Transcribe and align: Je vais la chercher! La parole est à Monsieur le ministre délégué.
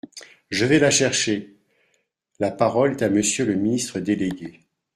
Je 0.49 0.65
vais 0.65 0.79
la 0.79 0.89
chercher! 0.89 1.53
La 2.39 2.49
parole 2.49 2.93
est 2.93 3.03
à 3.03 3.09
Monsieur 3.11 3.45
le 3.45 3.53
ministre 3.53 3.99
délégué. 3.99 4.59